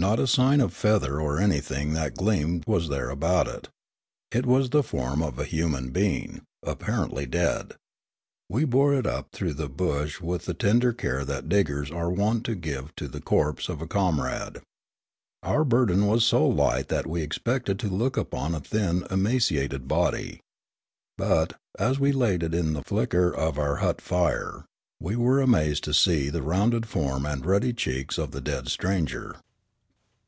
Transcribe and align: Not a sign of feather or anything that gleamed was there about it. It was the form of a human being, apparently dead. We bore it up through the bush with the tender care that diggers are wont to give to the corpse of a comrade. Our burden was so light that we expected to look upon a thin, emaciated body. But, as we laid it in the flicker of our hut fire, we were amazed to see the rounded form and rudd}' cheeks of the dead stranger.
Not 0.00 0.20
a 0.20 0.28
sign 0.28 0.60
of 0.60 0.72
feather 0.74 1.20
or 1.20 1.40
anything 1.40 1.92
that 1.94 2.14
gleamed 2.14 2.62
was 2.68 2.88
there 2.88 3.10
about 3.10 3.48
it. 3.48 3.68
It 4.30 4.46
was 4.46 4.70
the 4.70 4.84
form 4.84 5.20
of 5.24 5.40
a 5.40 5.44
human 5.44 5.90
being, 5.90 6.42
apparently 6.62 7.26
dead. 7.26 7.74
We 8.48 8.64
bore 8.64 8.94
it 8.94 9.06
up 9.08 9.26
through 9.32 9.54
the 9.54 9.68
bush 9.68 10.20
with 10.20 10.44
the 10.44 10.54
tender 10.54 10.92
care 10.92 11.24
that 11.24 11.48
diggers 11.48 11.90
are 11.90 12.10
wont 12.10 12.44
to 12.46 12.54
give 12.54 12.94
to 12.94 13.08
the 13.08 13.20
corpse 13.20 13.68
of 13.68 13.82
a 13.82 13.88
comrade. 13.88 14.58
Our 15.42 15.64
burden 15.64 16.06
was 16.06 16.22
so 16.24 16.46
light 16.46 16.86
that 16.90 17.08
we 17.08 17.22
expected 17.22 17.80
to 17.80 17.88
look 17.88 18.16
upon 18.16 18.54
a 18.54 18.60
thin, 18.60 19.04
emaciated 19.10 19.88
body. 19.88 20.38
But, 21.16 21.54
as 21.76 21.98
we 21.98 22.12
laid 22.12 22.44
it 22.44 22.54
in 22.54 22.72
the 22.72 22.84
flicker 22.84 23.34
of 23.34 23.58
our 23.58 23.78
hut 23.78 24.00
fire, 24.00 24.64
we 25.00 25.16
were 25.16 25.40
amazed 25.40 25.82
to 25.84 25.92
see 25.92 26.28
the 26.28 26.42
rounded 26.42 26.86
form 26.86 27.26
and 27.26 27.44
rudd}' 27.44 27.76
cheeks 27.76 28.16
of 28.16 28.30
the 28.30 28.40
dead 28.40 28.68
stranger. 28.68 29.34